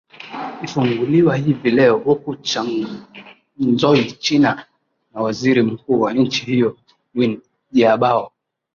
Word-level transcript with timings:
ifunguliwa 0.63 1.35
hivi 1.37 1.71
leo 1.71 1.97
huko 1.97 2.35
changzou 2.35 3.95
china 4.19 4.65
na 5.13 5.21
waziri 5.21 5.61
mkuu 5.63 6.01
wa 6.01 6.13
nchi 6.13 6.45
hiyo 6.45 6.77
win 7.15 7.41
jiabao 7.71 8.31